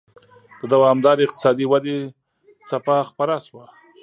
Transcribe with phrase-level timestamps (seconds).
[0.59, 1.97] د دوامدارې اقتصادي ودې
[2.69, 3.65] څپه خپره شوه.